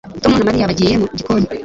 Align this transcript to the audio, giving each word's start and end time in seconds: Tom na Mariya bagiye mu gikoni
Tom 0.23 0.33
na 0.35 0.47
Mariya 0.47 0.69
bagiye 0.71 0.93
mu 1.01 1.07
gikoni 1.17 1.47